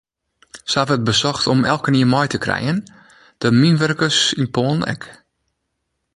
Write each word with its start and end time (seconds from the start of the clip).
Sa 0.71 0.81
wurdt 0.87 1.07
besocht 1.09 1.45
om 1.53 1.61
elkenien 1.73 2.09
mei 2.13 2.27
te 2.31 2.39
krijen, 2.45 2.77
de 3.41 3.49
mynwurkers 3.59 4.19
yn 4.39 4.49
Poalen 4.53 4.83
ek. 4.93 5.03